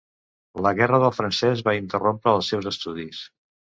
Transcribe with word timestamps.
La 0.65 0.71
Guerra 0.79 0.99
del 1.03 1.13
Francès 1.17 1.61
va 1.69 1.75
interrompre 1.81 2.35
els 2.39 2.51
seus 2.55 2.71
estudis. 2.73 3.21